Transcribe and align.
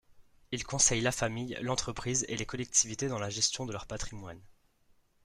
Il 0.51 0.63
conseille 0.63 1.01
la 1.01 1.11
famille, 1.11 1.59
l'entreprise 1.61 2.25
et 2.27 2.35
les 2.35 2.47
collectivités 2.47 3.07
dans 3.07 3.19
la 3.19 3.29
gestion 3.29 3.67
de 3.67 3.71
leur 3.71 3.85
patrimoine. 3.85 4.41